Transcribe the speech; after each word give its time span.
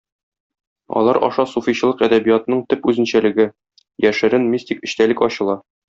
Алар 1.01 1.19
аша 1.27 1.45
суфичылык 1.51 2.01
әдәбиятының 2.09 2.65
төп 2.73 2.91
үзенчәлеге- 2.93 3.47
яшерен 4.11 4.53
мистик 4.57 4.87
эчтәлек 4.91 5.25
ачыла. 5.31 5.61